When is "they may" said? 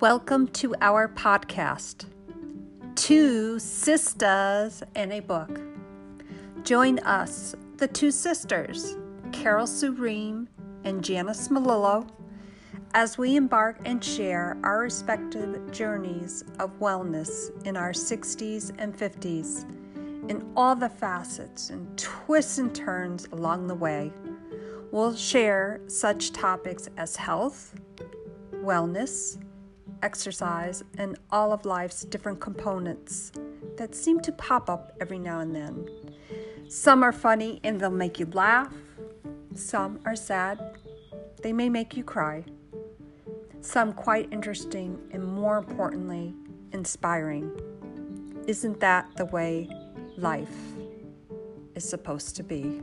41.42-41.68